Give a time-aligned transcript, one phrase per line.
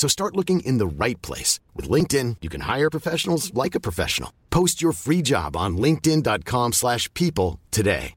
[0.00, 1.52] So start looking in the right place.
[1.76, 4.30] With LinkedIn, you can hire professionals like a professional.
[4.58, 8.14] Post your free job on linkedin.com slash people today.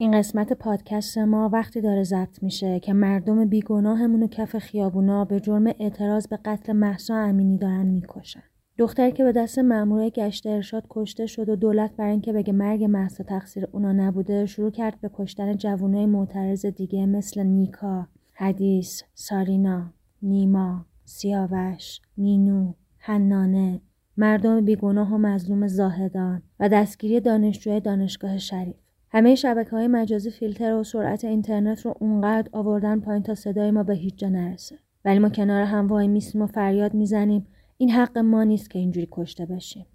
[0.00, 5.40] این قسمت پادکست ما وقتی داره ضبط میشه که مردم بیگناهمون و کف خیابونا به
[5.40, 8.42] جرم اعتراض به قتل محسا امینی دارن می‌کشن.
[8.78, 12.84] دختری که به دست مامورای گشت ارشاد کشته شد و دولت برای اینکه بگه مرگ
[12.84, 18.08] محسا تقصیر اونا نبوده شروع کرد به کشتن جوانای معترض دیگه مثل نیکا،
[18.40, 23.80] حدیث، سارینا، نیما، سیاوش، مینو، حنانه،
[24.16, 28.76] مردم بیگناه و مظلوم زاهدان و دستگیری دانشجوی دانشگاه شریف.
[29.10, 33.82] همه شبکه های مجازی فیلتر و سرعت اینترنت رو اونقدر آوردن پایین تا صدای ما
[33.82, 34.78] به هیچ جا نرسه.
[35.04, 37.46] ولی ما کنار هم وای میسیم و فریاد می‌زنیم
[37.78, 39.86] این حق ما نیست که اینجوری کشته بشیم.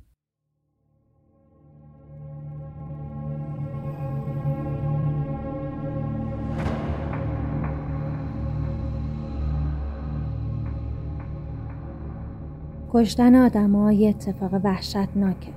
[12.95, 15.51] کشتن آدما یه اتفاق وحشتناکه.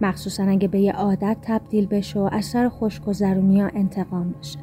[0.00, 4.58] مخصوصا اگه به یه عادت تبدیل بشه و از سر خوشگذرونی یا انتقام بشه.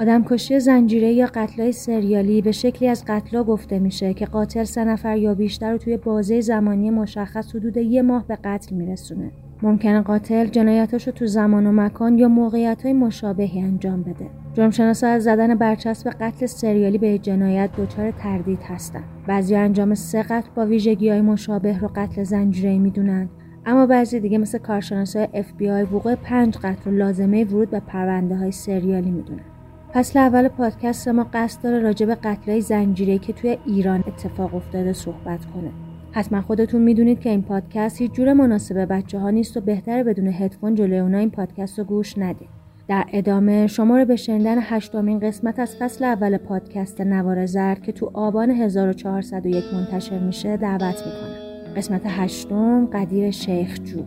[0.00, 5.16] آدمکشی زنجیره یا قتلای سریالی به شکلی از قتلا گفته میشه که قاتل سه نفر
[5.16, 9.30] یا بیشتر رو توی بازه زمانی مشخص حدود یه ماه به قتل میرسونه.
[9.62, 14.26] ممکنه قاتل جنایتاشو تو زمان و مکان یا موقعیت های مشابهی انجام بده.
[14.54, 19.02] جرمشناسا از زدن برچسب قتل سریالی به جنایت دچار تردید هستن.
[19.26, 23.28] بعضی انجام سه قتل با ویژگی های مشابه رو قتل زنجیره می‌دونن.
[23.66, 28.52] اما بعضی دیگه مثل کارشناسای FBI وقوع پنج قتل رو لازمه ورود به پرونده های
[28.52, 29.44] سریالی می‌دونن.
[29.94, 34.92] فصل اول پادکست ما قصد داره راجع به قتلای زنجیره که توی ایران اتفاق افتاده
[34.92, 35.70] صحبت کنه.
[36.12, 40.26] حتما خودتون می‌دونید که این پادکست هیچ جور مناسب بچه ها نیست و بهتره بدون
[40.28, 42.48] هدفون جلوی اونا این پادکست رو گوش ندید.
[42.88, 47.92] در ادامه شما رو به شنیدن هشتمین قسمت از فصل اول پادکست نوار زرد که
[47.92, 51.74] تو آبان 1401 منتشر میشه دعوت می‌کنم.
[51.76, 54.02] قسمت هشتم قدیر شیخ جو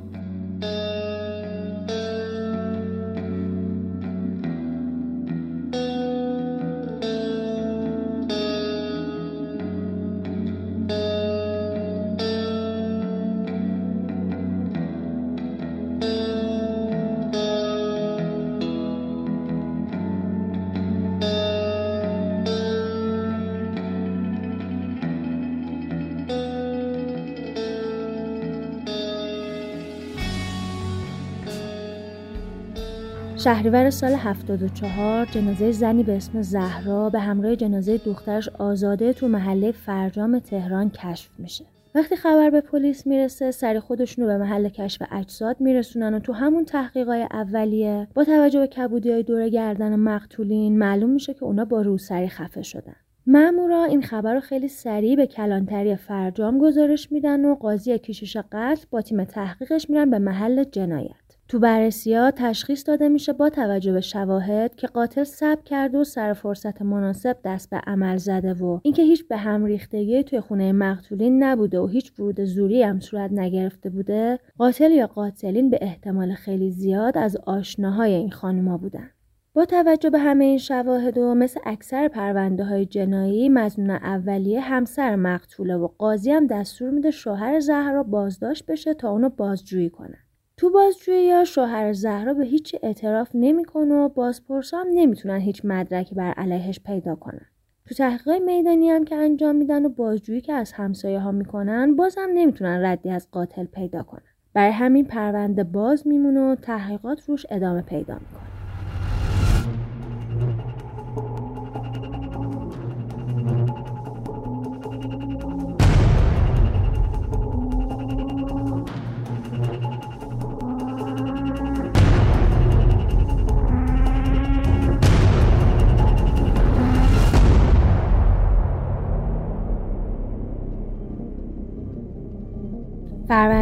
[33.45, 39.71] شهریور سال 74 جنازه زنی به اسم زهرا به همراه جنازه دخترش آزاده تو محله
[39.71, 41.65] فرجام تهران کشف میشه.
[41.95, 46.33] وقتی خبر به پلیس می‌رسه سری خودشون رو به محل کشف اجساد میرسونن و تو
[46.33, 51.65] همون تحقیقای اولیه با توجه به کبودی های دور گردن مقتولین معلوم میشه که اونا
[51.65, 52.95] با روسری خفه شدن.
[53.27, 58.85] مامورا این خبر رو خیلی سریع به کلانتری فرجام گزارش میدن و قاضی کیشش قتل
[58.91, 61.24] با تیم تحقیقش میرن به محل جنایت.
[61.47, 66.33] تو بررسی تشخیص داده میشه با توجه به شواهد که قاتل سب کرده و سر
[66.33, 71.43] فرصت مناسب دست به عمل زده و اینکه هیچ به هم ریختگی توی خونه مقتولین
[71.43, 76.71] نبوده و هیچ ورود زوری هم صورت نگرفته بوده قاتل یا قاتلین به احتمال خیلی
[76.71, 79.09] زیاد از آشناهای این خانوما بودن.
[79.53, 85.15] با توجه به همه این شواهد و مثل اکثر پرونده های جنایی مزنون اولیه همسر
[85.15, 90.24] مقتوله و قاضی هم دستور میده شوهر زهرا بازداشت بشه تا اونو بازجویی کنه.
[90.57, 96.15] تو بازجویی یا شوهر زهرا به هیچ اعتراف نمی‌کنه و بازپرسا هم نمی‌تونن هیچ مدرکی
[96.15, 97.45] بر علیهش پیدا کنن.
[97.85, 102.29] تو تحقیقات میدانی هم که انجام میدن و بازجویی که از همسایه ها می‌کنن بازم
[102.33, 104.23] نمی‌تونن ردی از قاتل پیدا کنن.
[104.53, 108.45] برای همین پرونده باز میمونه و تحقیقات روش ادامه پیدا می‌کنه.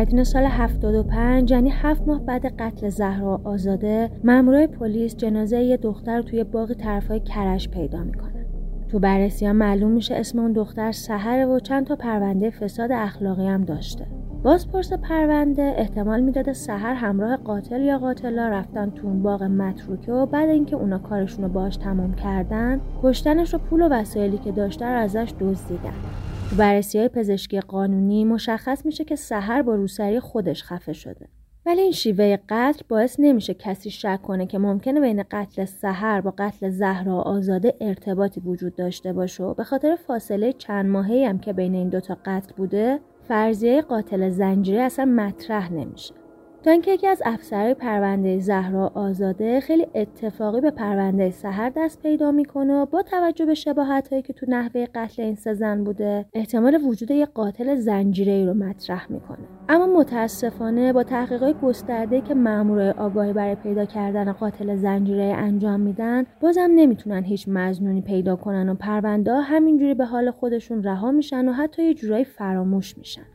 [0.03, 6.21] فروردین سال 75 یعنی هفت ماه بعد قتل زهرا آزاده مامورای پلیس جنازه یه دختر
[6.21, 8.45] توی باغ طرفای کرش پیدا می‌کنن.
[8.89, 13.63] تو بررسی معلوم میشه اسم اون دختر سهره و چند تا پرونده فساد اخلاقی هم
[13.63, 14.05] داشته.
[14.43, 20.25] بازپرس پرونده احتمال می‌داده سهر همراه قاتل یا قاتلا رفتن تو اون باغ متروکه و
[20.25, 24.85] بعد اینکه اونا کارشون رو باش تمام کردن کشتنش و پول و وسایلی که داشته
[24.85, 26.22] رو ازش دزدیدن.
[26.53, 31.27] تو بررسی های پزشکی قانونی مشخص میشه که سحر با روسری خودش خفه شده.
[31.65, 36.33] ولی این شیوه قتل باعث نمیشه کسی شک کنه که ممکنه بین قتل سحر با
[36.37, 41.53] قتل زهرا آزاده ارتباطی وجود داشته باشه و به خاطر فاصله چند ماهی هم که
[41.53, 46.13] بین این دوتا قتل بوده فرضیه قاتل زنجیره اصلا مطرح نمیشه.
[46.63, 52.31] تا اینکه یکی از افسرهای پرونده زهرا آزاده خیلی اتفاقی به پرونده سهر دست پیدا
[52.31, 56.25] می‌کنه و با توجه به شباهت هایی که تو نحوه قتل این سه زن بوده
[56.33, 59.37] احتمال وجود یک قاتل زنجیره رو مطرح می‌کنه.
[59.69, 66.25] اما متاسفانه با تحقیقات گسترده که مامورای آگاهی برای پیدا کردن قاتل زنجیره انجام میدن
[66.41, 71.51] بازم نمی‌تونن هیچ مزنونی پیدا کنن و پرونده همینجوری به حال خودشون رها میشن و
[71.51, 73.32] حتی یه جورایی فراموش میشن.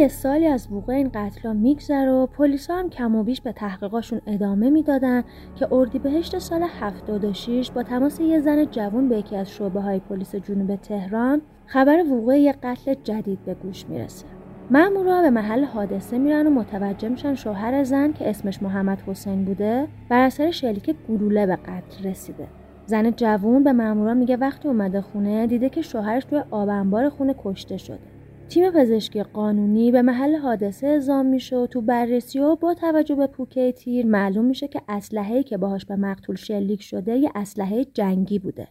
[0.00, 4.20] یه سالی از وقوع این قتلا میگذره و پلیسا هم کم و بیش به تحقیقاشون
[4.26, 5.24] ادامه می‌دادن
[5.56, 10.34] که اردیبهشت سال 76 با تماس یه زن جوان به یکی از شعبه های پلیس
[10.34, 14.26] جنوب تهران خبر وقوع یه قتل جدید به گوش می‌رسه.
[14.70, 19.88] مامورا به محل حادثه میرن و متوجه میشن شوهر زن که اسمش محمد حسین بوده
[20.08, 22.48] بر اثر شلیک گلوله به قتل رسیده.
[22.86, 27.76] زن جوون به مامورا میگه وقتی اومده خونه دیده که شوهرش توی آب خونه کشته
[27.76, 28.19] شده.
[28.50, 33.26] تیم پزشکی قانونی به محل حادثه اعزام میشه و تو بررسی و با توجه به
[33.26, 38.38] پوکه تیر معلوم میشه که اسلحه‌ای که باهاش به مقتول شلیک شده یه اسلحه جنگی
[38.38, 38.68] بوده.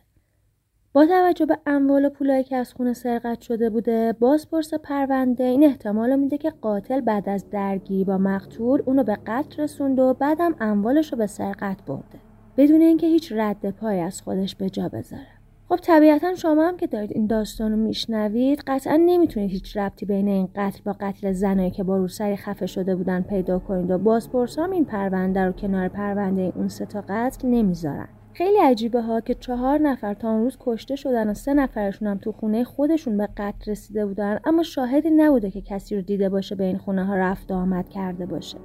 [0.94, 5.64] با توجه به اموال و پولایی که از خونه سرقت شده بوده بازپرس پرونده این
[5.64, 10.56] احتمال میده که قاتل بعد از درگیری با مقتول اونو به قتل رسونده و بعدم
[10.60, 12.20] اموالش رو به سرقت برده
[12.58, 15.39] بدون اینکه هیچ رد پای از خودش به جا بذاره
[15.70, 20.28] خب طبیعتا شما هم که دارید این داستان رو میشنوید قطعا نمی‌تونید هیچ ربطی بین
[20.28, 24.60] این قتل با قتل زنایی که با روسری خفه شده بودن پیدا کنید و بازپرس
[24.60, 28.08] هم این پرونده رو کنار پرونده اون سه تا قتل نمی‌ذارن.
[28.34, 32.18] خیلی عجیبه ها که چهار نفر تا اون روز کشته شدن و سه نفرشون هم
[32.18, 36.56] تو خونه خودشون به قتل رسیده بودن اما شاهدی نبوده که کسی رو دیده باشه
[36.56, 38.58] به این خونه ها رفت آمد کرده باشه.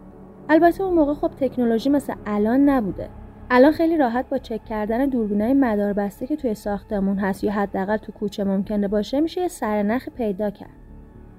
[0.48, 3.08] البته اون موقع خب تکنولوژی مثل الان نبوده.
[3.50, 8.12] الان خیلی راحت با چک کردن دوربینای مداربسته که توی ساختمون هست یا حداقل تو
[8.12, 10.70] کوچه ممکنه باشه میشه یه سرنخ پیدا کرد.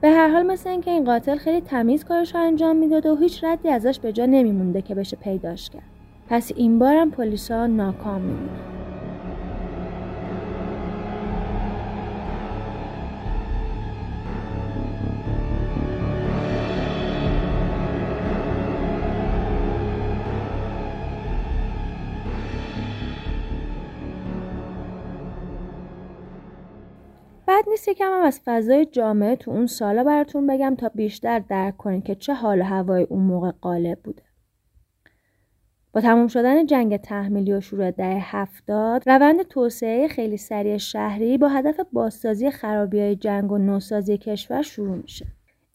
[0.02, 3.44] به هر حال مثل اینکه این قاتل خیلی تمیز کارش رو انجام می‌داده و هیچ
[3.44, 5.84] ردی ازش به جا نمیمونده که بشه پیداش کرد.
[6.30, 8.75] پس این بارم پلیسا ناکام میمونن
[27.88, 32.16] یکم هم از فضای جامعه تو اون سالا براتون بگم تا بیشتر درک کنید که
[32.16, 34.24] چه حال هوای اون موقع غالب بوده.
[35.94, 41.48] با تمام شدن جنگ تحمیلی و شروع دهه هفتاد روند توسعه خیلی سریع شهری با
[41.48, 45.26] هدف بازسازی خرابی های جنگ و نوسازی کشور شروع میشه.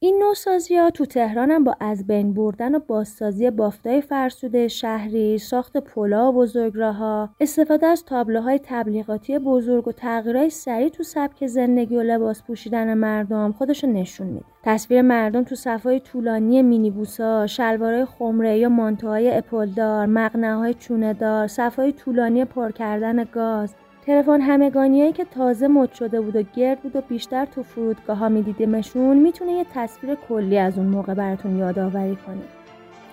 [0.02, 5.38] این نوسازی ها تو تهران هم با از بین بردن و بازسازی بافتای فرسوده شهری،
[5.38, 11.96] ساخت پلا و بزرگراهها، استفاده از تابلوهای تبلیغاتی بزرگ و تغییرهای سریع تو سبک زندگی
[11.96, 14.44] و لباس پوشیدن مردم خودشو نشون میده.
[14.62, 21.92] تصویر مردم تو صفای طولانی مینیبوسا، شلوارهای خمره یا مانتوهای اپلدار، مقنعه چونه دار، صفای
[21.92, 23.74] طولانی پر کردن گاز،
[24.10, 28.28] تلفن همگانیایی که تازه مد شده بود و گرد بود و بیشتر تو فرودگاه ها
[28.28, 32.40] میدیدیمشون می‌تونه یه تصویر کلی از اون موقع براتون یادآوری کنه.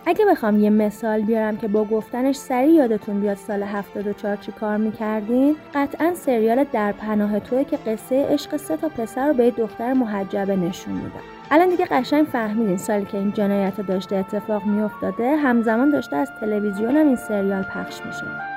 [0.06, 4.78] اگه بخوام یه مثال بیارم که با گفتنش سریع یادتون بیاد سال 74 چی کار
[4.78, 9.94] می‌کردین قطعا سریال در پناه توی که قصه عشق سه تا پسر رو به دختر
[9.94, 15.90] محجبه نشون میدم الان دیگه قشنگ فهمیدین سالی که این جنایت داشته اتفاق میافتاده همزمان
[15.90, 18.57] داشته از تلویزیون هم این سریال پخش میشه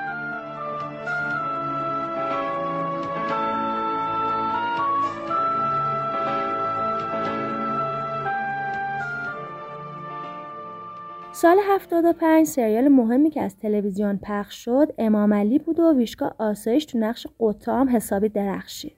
[11.32, 16.84] سال 75 سریال مهمی که از تلویزیون پخش شد امام علی بود و ویشکا آسایش
[16.84, 18.96] تو نقش قطام حسابی درخشید.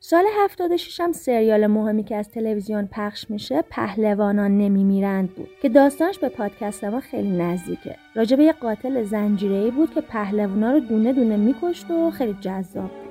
[0.00, 6.18] سال 76 هم سریال مهمی که از تلویزیون پخش میشه پهلوانان نمیمیرند بود که داستانش
[6.18, 11.36] به پادکست ما خیلی نزدیکه راجع یه قاتل زنجیره‌ای بود که پهلوانا رو دونه دونه
[11.36, 13.07] میکشت و خیلی جذاب بود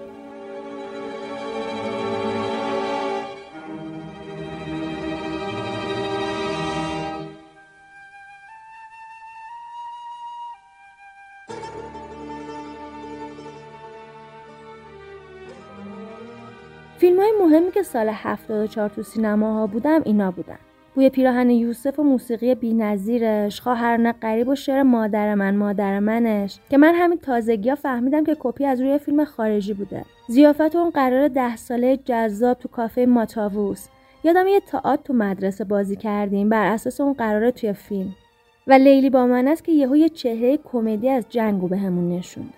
[17.47, 20.57] مهمی که سال 74 تو سینماها بودم اینا بودن.
[20.95, 26.77] بوی پیراهن یوسف و موسیقی بینظیرش خواهران قریب و شعر مادر من مادر منش که
[26.77, 30.05] من همین تازگی ها فهمیدم که کپی از روی فیلم خارجی بوده.
[30.27, 33.87] زیافت اون قرار ده ساله جذاب تو کافه ماتاووس.
[34.23, 38.15] یادم یه تئاتر تو مدرسه بازی کردیم بر اساس اون قراره توی فیلم.
[38.67, 42.53] و لیلی با من است که یهو یه چهره کمدی از جنگو بهمون نشوند.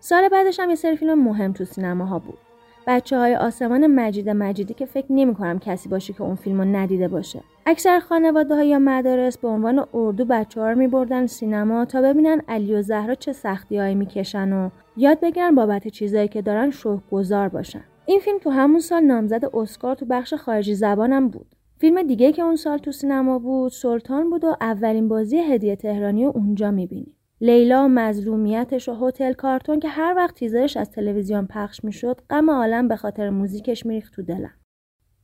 [0.00, 2.38] سال بعدش هم یه سری فیلم مهم تو سینماها بود.
[2.86, 6.64] بچه های آسمان مجید مجیدی که فکر نمی کنم کسی باشه که اون فیلم رو
[6.64, 7.40] ندیده باشه.
[7.66, 12.02] اکثر خانواده های یا مدارس به عنوان اردو بچه ها رو می بردن سینما تا
[12.02, 16.70] ببینن علی و زهرا چه سختی هایی می‌کشن و یاد بگیرن بابت چیزایی که دارن
[16.70, 17.84] شوق گذار باشن.
[18.06, 21.46] این فیلم تو همون سال نامزد اسکار تو بخش خارجی زبانم بود.
[21.78, 26.24] فیلم دیگه که اون سال تو سینما بود سلطان بود و اولین بازی هدیه تهرانی
[26.24, 31.84] رو اونجا می‌بینی لیلا مظلومیتش و هتل کارتون که هر وقت تیزرش از تلویزیون پخش
[31.84, 34.54] می‌شد غم عالم به خاطر موزیکش میریخت تو دلم.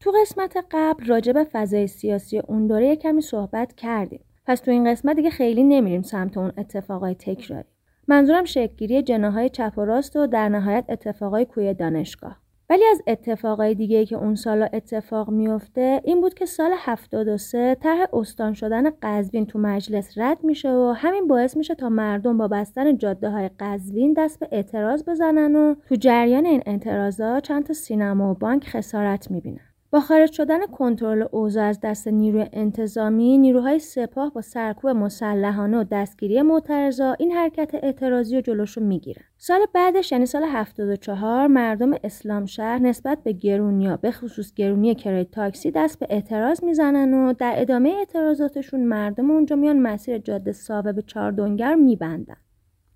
[0.00, 4.24] تو قسمت قبل راجع فضای سیاسی اون دوره کمی صحبت کردیم.
[4.46, 7.68] پس تو این قسمت دیگه خیلی نمیریم سمت اون اتفاقای تکراری.
[8.08, 12.40] منظورم شکلگیری جناهای چپ و راست و در نهایت اتفاقای کوی دانشگاه.
[12.70, 18.06] ولی از اتفاقای دیگه که اون سالا اتفاق میفته این بود که سال 73 طرح
[18.12, 22.96] استان شدن قزوین تو مجلس رد میشه و همین باعث میشه تا مردم با بستن
[22.96, 28.30] جاده های قزوین دست به اعتراض بزنن و تو جریان این اعتراضا چند تا سینما
[28.30, 29.69] و بانک خسارت می‌بینن.
[29.92, 35.84] با خارج شدن کنترل اوضاع از دست نیروی انتظامی نیروهای سپاه با سرکوب مسلحانه و
[35.84, 39.22] دستگیری معترضا این حرکت اعتراضی و جلوشو می‌گیرن.
[39.38, 45.24] سال بعدش یعنی سال 74 مردم اسلام شهر نسبت به گرونیا به خصوص گرونی کرای
[45.24, 50.92] تاکسی دست به اعتراض می‌زنن و در ادامه اعتراضاتشون مردم اونجا میان مسیر جاده ساوه
[50.92, 52.36] به چاردونگر میبندن.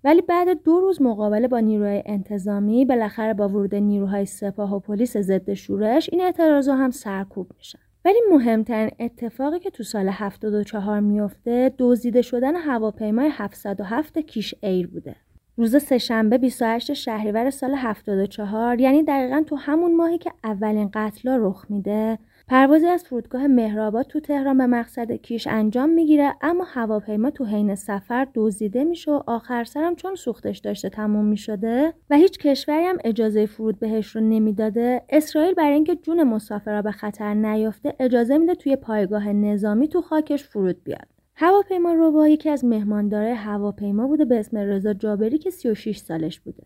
[0.05, 5.17] ولی بعد دو روز مقابله با نیروهای انتظامی بالاخره با ورود نیروهای سپاه و پلیس
[5.17, 7.79] ضد شورش این اعتراضها هم سرکوب میشن.
[8.05, 15.15] ولی مهمترین اتفاقی که تو سال 74 میفته دزدیده شدن هواپیمای 707 کیش ایر بوده.
[15.57, 21.65] روز سهشنبه 28 شهریور سال 74 یعنی دقیقا تو همون ماهی که اولین قتلا رخ
[21.69, 27.45] میده پروازی از فرودگاه مهرآباد تو تهران به مقصد کیش انجام می‌گیره اما هواپیما تو
[27.45, 32.85] حین سفر دزدیده میشه و آخر سرم چون سوختش داشته تموم می‌شده و هیچ کشوری
[32.85, 35.01] هم اجازه فرود بهش رو نمی‌داده.
[35.09, 40.43] اسرائیل برای اینکه جون مسافرها به خطر نیافته اجازه میده توی پایگاه نظامی تو خاکش
[40.43, 41.07] فرود بیاد.
[41.35, 46.63] هواپیما روبا یکی از مهماندارای هواپیما بوده به اسم رضا جابری که 36 سالش بوده.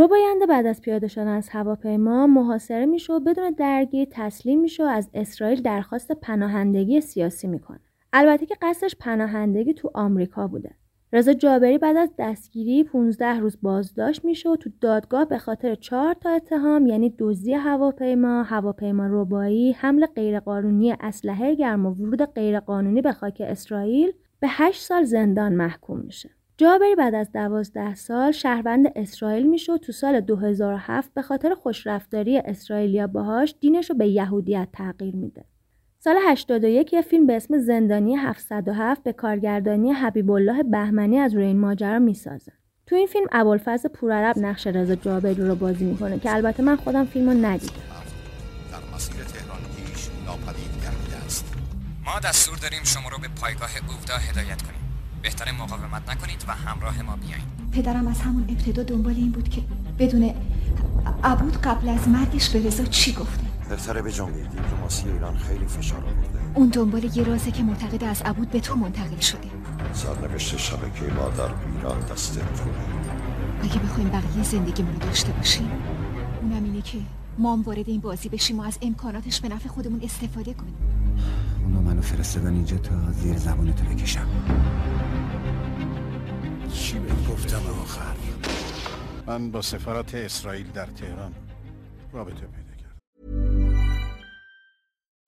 [0.00, 4.86] رباینده بعد از پیاده شدن از هواپیما محاصره میشه و بدون درگیری تسلیم میشه و
[4.86, 7.80] از اسرائیل درخواست پناهندگی سیاسی می‌کنه
[8.12, 10.74] البته که قصدش پناهندگی تو آمریکا بوده
[11.12, 16.14] رضا جابری بعد از دستگیری 15 روز بازداشت میشه و تو دادگاه به خاطر چهار
[16.14, 23.12] تا اتهام یعنی دزدی هواپیما، هواپیما ربایی، حمل غیرقانونی اسلحه گرم و ورود غیرقانونی به
[23.12, 26.37] خاک اسرائیل به 8 سال زندان محکوم میشه.
[26.60, 32.38] جابری بعد از دوازده سال شهروند اسرائیل میشه و تو سال 2007 به خاطر خوشرفتاری
[32.38, 35.44] اسرائیلیا باهاش دینش رو به یهودیت تغییر میده.
[35.98, 41.44] سال 81 یه فیلم به اسم زندانی 707 به کارگردانی حبیب الله بهمنی از روی
[41.44, 42.52] این ماجرا می‌سازه.
[42.86, 47.04] تو این فیلم ابوالفضل پورعرب نقش رضا جابری رو بازی می‌کنه که البته من خودم
[47.04, 47.72] فیلم رو ندیدم.
[48.72, 50.70] در مسیر تهران پیش ناپدید
[51.26, 51.54] است
[52.04, 54.87] ما دستور داریم شما رو به پایگاه اودا هدایت کنیم
[55.22, 57.46] بهتر مقاومت نکنید و همراه ما بیایید.
[57.72, 59.62] پدرم از همون ابتدا دنبال این بود که
[59.98, 60.34] بدون
[61.24, 65.98] عبود قبل از مرگش به رضا چی گفته؟ بهتره به جنگی دیپلماسی ایران خیلی فشار
[65.98, 66.38] آورده.
[66.54, 69.48] اون دنبال یه رازه که معتقد از عبود به تو منتقل شده.
[69.92, 72.98] سرنوشت شبکه ما در ایران دست توه
[73.62, 75.70] اگه بخوایم بقیه زندگیمون رو داشته باشیم
[76.42, 76.98] اونم اینه که
[77.38, 80.74] ما هم وارد این بازی بشیم و از امکاناتش به نفع خودمون استفاده کنیم.
[81.98, 84.26] منو فرستادن اینجا تا زیر زبانتو بکشم.
[86.72, 88.16] چی بهت گفتم آخر؟
[89.26, 91.34] من با سفارت اسرائیل در تهران.
[92.12, 92.67] رابطه پیدا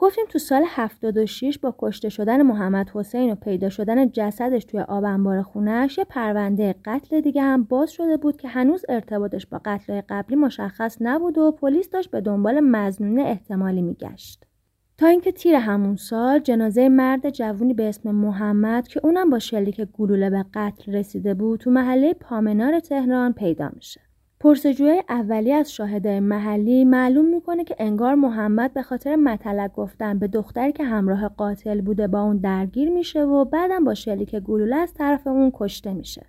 [0.00, 5.04] گفتیم تو سال 76 با کشته شدن محمد حسین و پیدا شدن جسدش توی آب
[5.04, 10.00] انبار خونهش یه پرونده قتل دیگه هم باز شده بود که هنوز ارتباطش با قتل
[10.08, 14.44] قبلی مشخص نبود و پلیس داشت به دنبال مزنون احتمالی میگشت.
[14.98, 19.80] تا اینکه تیر همون سال جنازه مرد جوونی به اسم محمد که اونم با شلیک
[19.80, 24.09] گلوله به قتل رسیده بود تو محله پامنار تهران پیدا میشه.
[24.42, 30.28] پرسجوی اولی از شاهدای محلی معلوم می‌کنه که انگار محمد به خاطر مطلق گفتن به
[30.28, 34.94] دختری که همراه قاتل بوده با اون درگیر میشه و بعدم با شلیک گلوله از
[34.94, 36.26] طرف اون کشته میشه.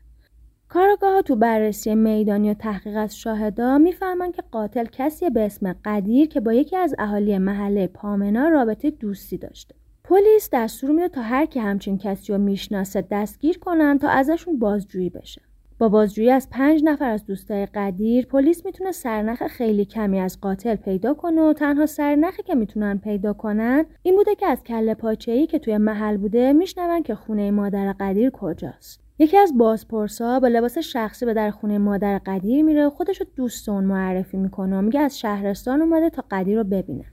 [0.69, 6.28] کارگاه تو بررسی میدانی و تحقیق از شاهدا می‌فهمن که قاتل کسی به اسم قدیر
[6.28, 9.76] که با یکی از اهالی محله پامنا رابطه دوستی داشته.
[10.04, 15.10] پلیس دستور میده تا هر کی همچین کسی رو می‌شناسه دستگیر کنن تا ازشون بازجویی
[15.10, 15.41] بشه.
[15.82, 20.76] با بازجویی از پنج نفر از دوستای قدیر پلیس می‌تونه سرنخ خیلی کمی از قاتل
[20.76, 25.48] پیدا کنه و تنها سرنخی که می‌تونن پیدا کنن این بوده که از کله پاچه‌ای
[25.48, 29.02] که توی محل بوده میشنون که خونه مادر قدیر کجاست.
[29.20, 33.70] یکی از بازپرسا با لباس شخصی به در خونه مادر قدیر میره و خودش دوست
[33.70, 37.06] اون معرفی می‌کنه و میگه از شهرستان اومده تا قدیر رو ببینه.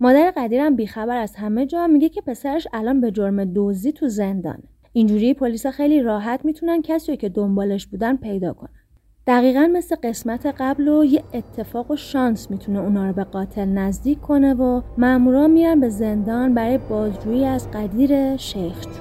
[0.00, 4.62] مادر قدیرم بیخبر از همه جا میگه که پسرش الان به جرم دزدی تو زندانه.
[4.96, 8.70] اینجوری پلیس خیلی راحت می‌تونن کسی که دنبالش بودن پیدا کنن.
[9.26, 14.20] دقیقا مثل قسمت قبل و یه اتفاق و شانس می‌تونه اونا رو به قاتل نزدیک
[14.20, 18.92] کنه و مامورا میرن به زندان برای بازجویی از قدیر شیخ جون.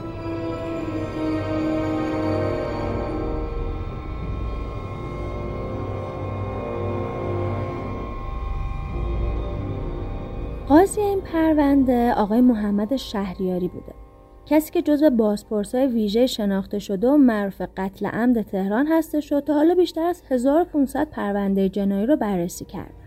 [10.68, 14.05] قاضی این پرونده آقای محمد شهریاری بوده.
[14.46, 19.54] کسی که جزو بازپرسای ویژه شناخته شده و معروف قتل عمد تهران هستش و تا
[19.54, 23.06] حالا بیشتر از 1500 پرونده جنایی رو بررسی کرده.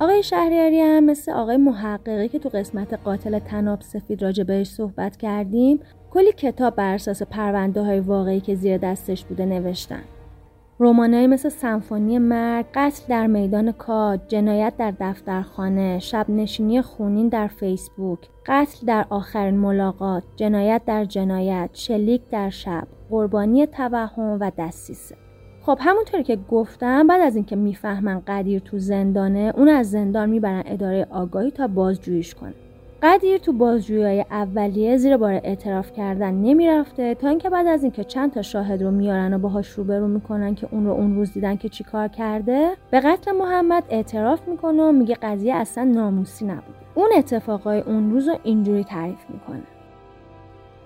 [0.00, 5.16] آقای شهریاری هم مثل آقای محققی که تو قسمت قاتل تناب سفید راجع بهش صحبت
[5.16, 10.02] کردیم کلی کتاب بر اساس پرونده های واقعی که زیر دستش بوده نوشتن.
[10.80, 17.46] رمانایی مثل سمفونی مرگ، قتل در میدان کاد، جنایت در دفترخانه، شب نشینی خونین در
[17.46, 25.16] فیسبوک، قتل در آخرین ملاقات، جنایت در جنایت، شلیک در شب، قربانی توهم و دستیسه.
[25.62, 30.62] خب همونطوری که گفتم بعد از اینکه می‌فهمن قدیر تو زندانه اون از زندان می‌برن
[30.66, 32.54] اداره آگاهی تا بازجوییش کنه.
[33.04, 38.32] قدیر تو بازجویی اولیه زیر بار اعتراف کردن نمی‌رفته تا اینکه بعد از اینکه چند
[38.32, 41.68] تا شاهد رو میارن و باهاش روبرو می‌کنن که اون رو اون روز دیدن که
[41.68, 47.80] چیکار کرده به قتل محمد اعتراف می‌کنه و میگه قضیه اصلا ناموسی نبود اون اتفاقای
[47.80, 49.62] اون روز رو اینجوری تعریف می‌کنه.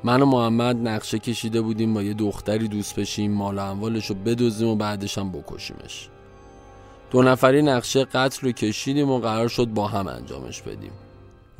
[0.05, 4.15] من و محمد نقشه کشیده بودیم با یه دختری دوست بشیم مال و اموالش رو
[4.15, 6.09] بدزدیم و بعدش هم بکشیمش.
[7.11, 10.93] دو نفری نقشه قتل رو کشیدیم و قرار شد با هم انجامش بدیم.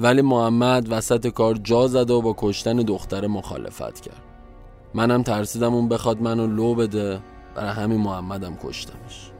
[0.01, 4.23] ولی محمد وسط کار جا زد و با کشتن دختر مخالفت کرد.
[4.95, 7.19] منم ترسیدم اون بخواد منو لو بده
[7.55, 9.31] برای همین محمدم کشتمش.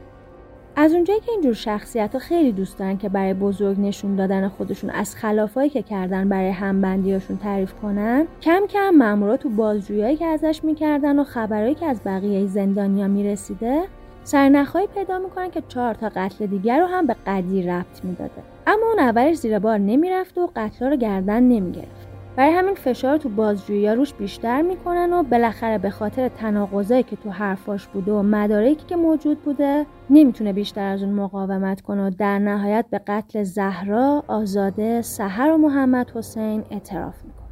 [0.75, 4.89] از اونجایی که اینجور شخصیت ها خیلی دوست دارن که برای بزرگ نشون دادن خودشون
[4.89, 10.63] از خلافایی که کردن برای همبندیاشون تعریف کنن کم کم مامورا تو بازجویی که ازش
[10.63, 13.83] می‌کردن و خبرهایی که از بقیه زندانیا می‌رسیده
[14.23, 18.85] سرنخهایی پیدا می‌کنن که چهار تا قتل دیگر رو هم به قدیر ربط می‌داده اما
[18.85, 23.89] اون اولش زیر بار نمی‌رفت و قتلا رو گردن نمی‌گرفت برای همین فشار تو بازجویی
[23.89, 28.95] روش بیشتر می‌کنن و بالاخره به خاطر تناقضایی که تو حرفاش بوده و مدارکی که
[28.95, 35.01] موجود بوده نمی‌تونه بیشتر از اون مقاومت کنه و در نهایت به قتل زهرا، آزاده،
[35.01, 37.49] سحر و محمد حسین اعتراف می‌کنه.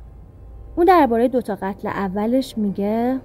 [0.75, 3.19] اون درباره دوتا قتل اولش میگه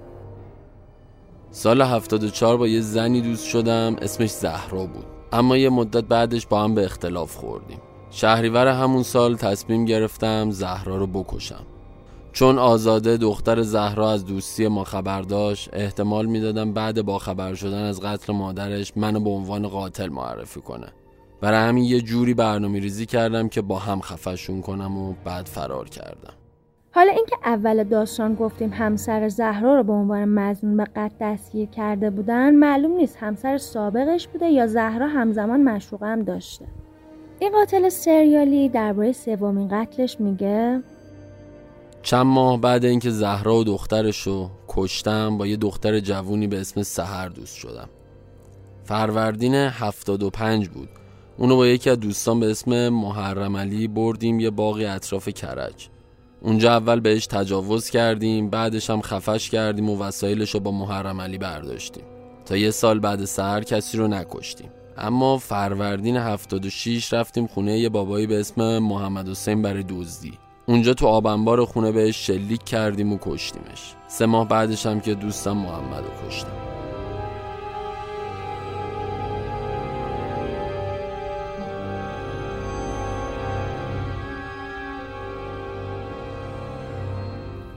[1.55, 5.05] سال 74 با یه زنی دوست شدم اسمش زهرا بود.
[5.31, 7.79] اما یه مدت بعدش با هم به اختلاف خوردیم.
[8.11, 11.65] شهریور همون سال تصمیم گرفتم زهرا رو بکشم.
[12.31, 17.83] چون آزاده دختر زهرا از دوستی ما خبر داشت احتمال می‌دادم بعد با خبر شدن
[17.83, 20.87] از قتل مادرش منو به عنوان قاتل معرفی کنه.
[21.41, 25.89] برای همین یه جوری برنامه ریزی کردم که با هم خفشون کنم و بعد فرار
[25.89, 26.33] کردم.
[26.95, 32.09] حالا اینکه اول داستان گفتیم همسر زهرا رو به عنوان مزنون به قتل دستگیر کرده
[32.09, 36.65] بودن معلوم نیست همسر سابقش بوده یا زهرا همزمان مشروقه هم داشته.
[37.39, 40.83] این قاتل سریالی درباره سومین قتلش میگه
[42.01, 46.83] چند ماه بعد اینکه زهرا و دخترش رو کشتم با یه دختر جوونی به اسم
[46.83, 47.89] سهر دوست شدم.
[48.83, 50.89] فروردین 75 بود.
[51.37, 55.89] اونو با یکی از دوستان به اسم محرم علی بردیم یه باقی اطراف کرج.
[56.43, 61.37] اونجا اول بهش تجاوز کردیم بعدش هم خفش کردیم و وسایلش رو با محرم علی
[61.37, 62.03] برداشتیم.
[62.45, 64.69] تا یه سال بعد سهر کسی رو نکشتیم.
[64.97, 70.33] اما فروردین 76 رفتیم خونه یه بابایی به اسم محمد حسین برای دزدی.
[70.65, 73.93] اونجا تو آبنبار خونه بهش شلیک کردیم و کشتیمش.
[74.07, 76.62] سه ماه بعدش هم که دوستم محمد رو کشتم.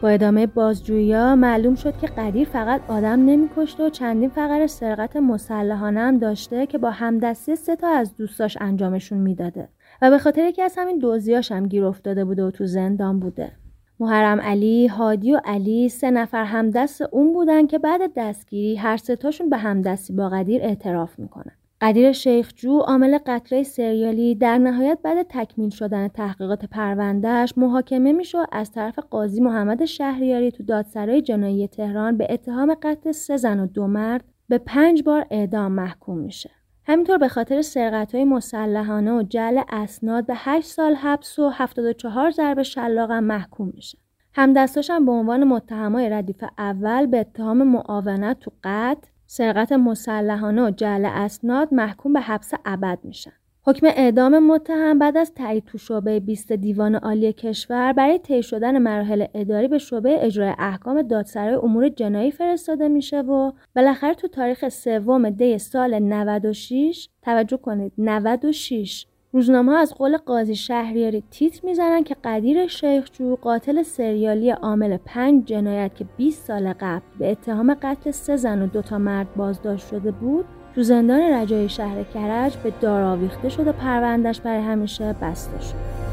[0.01, 6.01] با ادامه بازجویی معلوم شد که قدیر فقط آدم نمیکشته و چندین فقر سرقت مسلحانه
[6.01, 9.69] هم داشته که با همدستی سه تا از دوستاش انجامشون می‌داده
[10.03, 13.53] و به خاطر یکی از همین دوزیاش هم گیر افتاده بوده و تو زندان بوده
[14.01, 19.17] محرم علی، هادی و علی سه نفر همدست اون بودن که بعد دستگیری هر سه
[19.17, 21.53] تاشون به همدستی با قدیر اعتراف می‌کنن.
[21.81, 28.73] قدیر شیخجو عامل قتلای سریالی در نهایت بعد تکمیل شدن تحقیقات پروندهش محاکمه میشه از
[28.73, 33.87] طرف قاضی محمد شهریاری تو دادسرای جنایی تهران به اتهام قتل سه زن و دو
[33.87, 36.51] مرد به پنج بار اعدام محکوم میشه.
[36.87, 42.31] همینطور به خاطر سرقت های مسلحانه و جعل اسناد به 8 سال حبس و 74
[42.31, 43.99] ضرب شلاق هم محکوم میشه.
[44.35, 50.71] همدستاش هم به عنوان متهمای ردیف اول به اتهام معاونت تو قتل سرقت مسلحانه و
[50.71, 53.33] جعل اسناد محکوم به حبس ابد میشن.
[53.69, 58.79] حکم اعدام متهم بعد از تایید تو شعبه 20 دیوان عالی کشور برای طی شدن
[58.79, 64.69] مراحل اداری به شعبه اجرای احکام دادسرای امور جنایی فرستاده میشه و بالاخره تو تاریخ
[64.69, 69.07] سوم دی سال 96 توجه کنید 96
[69.37, 75.95] روزنامه از قول قاضی شهریاری تیتر می‌زنن که قدیر شیخجو قاتل سریالی عامل پنج جنایت
[75.95, 80.45] که 20 سال قبل به اتهام قتل سه زن و دوتا مرد بازداشت شده بود
[80.75, 86.06] تو زندان رجای شهر کرج به دار آویخته شد و پروندهش برای همیشه بسته شد.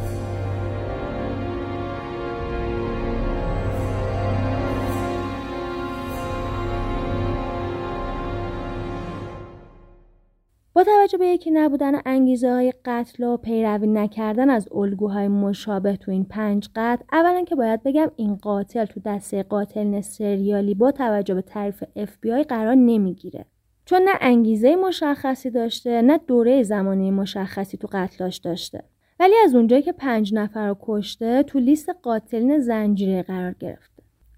[10.75, 16.11] با توجه به یکی نبودن انگیزه های قتل و پیروی نکردن از الگوهای مشابه تو
[16.11, 21.33] این پنج قتل اولا که باید بگم این قاتل تو دسته قاتل سریالی با توجه
[21.33, 23.45] به تعریف اف بی قرار نمی‌گیره.
[23.85, 28.83] چون نه انگیزه مشخصی داشته نه دوره زمانی مشخصی تو قتلاش داشته.
[29.19, 33.92] ولی از اونجایی که پنج نفر رو کشته تو لیست قاتلین زنجیره قرار گرفته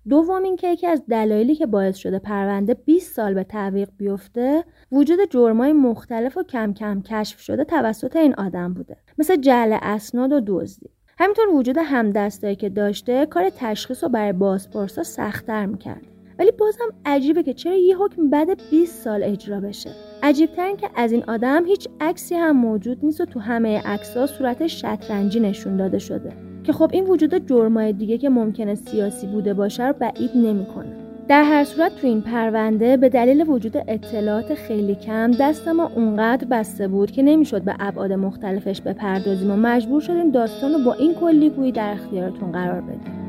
[0.09, 5.19] دوم اینکه یکی از دلایلی که باعث شده پرونده 20 سال به تعویق بیفته وجود
[5.29, 10.41] جرمای مختلف و کم کم کشف شده توسط این آدم بوده مثل جعل اسناد و
[10.47, 10.89] دزدی.
[11.17, 16.01] همینطور وجود همدستایی که داشته کار تشخیص رو برای بازپرسا سختتر می‌کرد.
[16.39, 19.89] ولی بازم عجیبه که چرا یه حکم بعد 20 سال اجرا بشه.
[20.23, 24.25] عجیبتر این که از این آدم هیچ عکسی هم موجود نیست و تو همه عکس‌ها
[24.25, 26.44] صورت شطرنجی نشون داده شده.
[26.65, 30.95] که خب این وجود جرمای دیگه که ممکنه سیاسی بوده باشه رو بعید نمی‌کنه.
[31.27, 36.47] در هر صورت تو این پرونده به دلیل وجود اطلاعات خیلی کم دست ما اونقدر
[36.51, 41.13] بسته بود که نمی‌شد به ابعاد مختلفش بپردازیم و مجبور شدیم داستان رو با این
[41.13, 43.24] کلیگویی در اختیارتون قرار بدیم.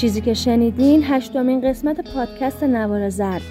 [0.00, 3.42] چیزی که شنیدین هشتمین قسمت پادکست نوار زرد.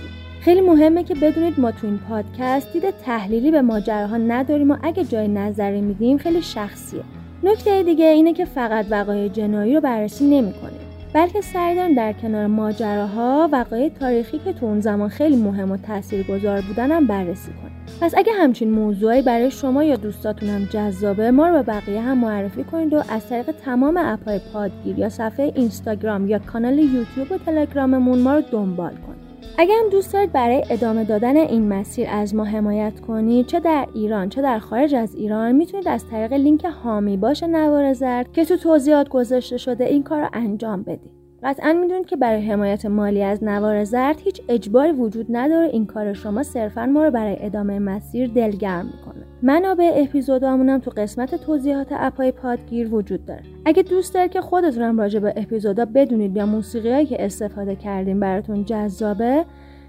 [0.41, 5.03] خیلی مهمه که بدونید ما تو این پادکست دید تحلیلی به ماجراها نداریم و اگه
[5.03, 7.01] جای نظری میدیم خیلی شخصیه.
[7.43, 10.79] نکته دیگه اینه که فقط وقایع جنایی رو بررسی نمی‌کنیم
[11.13, 15.77] بلکه سعی داریم در کنار ماجراها وقایع تاریخی که تو اون زمان خیلی مهم و
[15.77, 17.78] تاثیرگذار بودن هم بررسی کنیم.
[18.01, 22.17] پس اگه همچین موضوعی برای شما یا دوستاتون هم جذابه ما رو به بقیه هم
[22.17, 27.37] معرفی کنید و از طریق تمام اپهای پادگیر یا صفحه اینستاگرام یا کانال یوتیوب و
[27.37, 29.19] تلگراممون ما رو دنبال کنید.
[29.57, 33.87] اگر هم دوست دارید برای ادامه دادن این مسیر از ما حمایت کنید چه در
[33.93, 38.45] ایران چه در خارج از ایران می‌تونید از طریق لینک هامی باش نوار زرد که
[38.45, 41.18] تو توضیحات گذاشته شده این کار رو انجام بدید.
[41.43, 46.13] قطعا می‌دونید که برای حمایت مالی از نوار زرد هیچ اجباری وجود نداره این کار
[46.13, 49.23] شما صرفا ما رو برای ادامه مسیر دلگرم می‌کنه.
[49.41, 53.41] منابع اپیزودامون هم تو قسمت توضیحات اپای پادگیر وجود داره.
[53.65, 58.65] اگه دوست دارید که خودتونم راجع به اپیزودا بدونید یا موسیقی که استفاده کردیم براتون
[58.65, 59.45] جذابه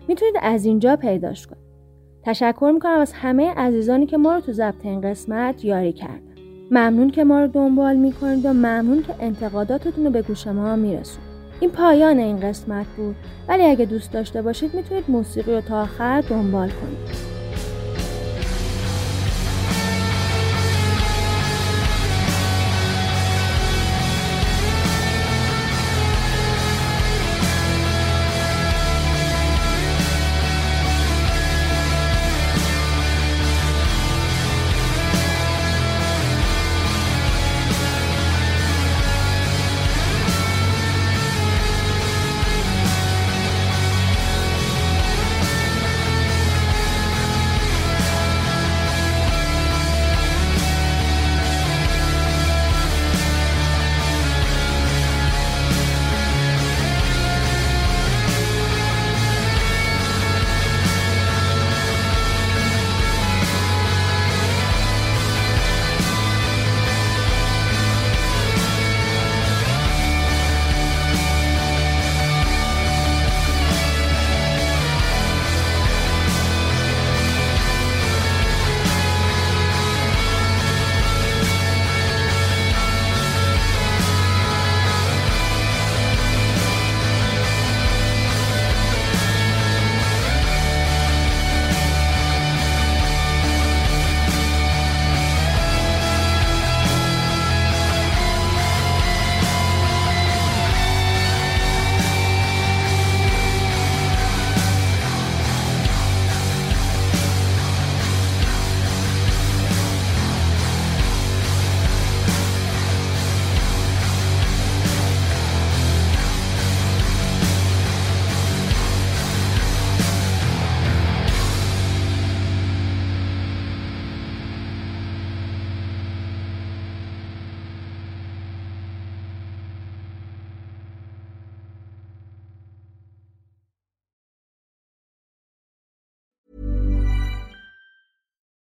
[0.09, 1.71] می‌تونید از اینجا پیداش کنید.
[2.23, 6.21] تشکر می‌کنم از همه عزیزانی که ما رو تو ضبط این قسمت یاری کردن.
[6.71, 11.30] ممنون که ما رو دنبال می‌کنید و ممنون که انتقاداتتون رو به گوش ما میرسونید.
[11.61, 13.17] این پایان این قسمت بود.
[13.49, 17.30] ولی اگه دوست داشته باشید می‌تونید موسیقی رو تا آخر دنبال کنید.